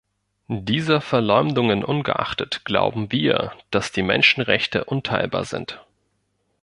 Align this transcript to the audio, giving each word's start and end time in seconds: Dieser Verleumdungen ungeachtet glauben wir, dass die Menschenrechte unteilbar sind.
Dieser 0.47 0.99
Verleumdungen 0.99 1.83
ungeachtet 1.83 2.65
glauben 2.65 3.11
wir, 3.11 3.51
dass 3.69 3.91
die 3.91 4.01
Menschenrechte 4.01 4.85
unteilbar 4.85 5.45
sind. 5.45 5.79